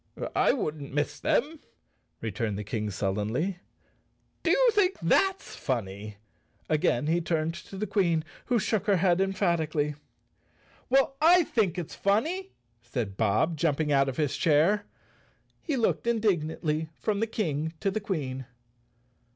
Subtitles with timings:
[0.35, 1.59] "I wouldn't miss 'em,"
[2.21, 3.59] replied the King sullenly.
[4.41, 6.17] "Do you think that's funny?"
[6.67, 9.93] Again he turned to the Queen, who shook her head emphatically.
[10.89, 12.49] "Well, I think it's funny!"
[12.81, 14.87] said Bob, jumping out of his chair.
[15.61, 18.47] He looked indignantly from the King to the Queen.